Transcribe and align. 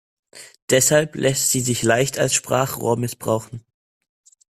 Deshalb 0.71 1.15
lässt 1.15 1.51
sie 1.51 1.59
sich 1.59 1.83
leicht 1.83 2.17
als 2.17 2.33
Sprachrohr 2.33 2.97
missbrauchen. 2.97 3.63